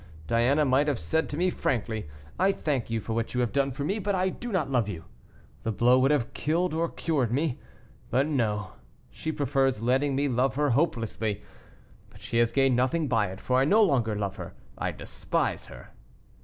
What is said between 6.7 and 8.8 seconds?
or cured me. But no;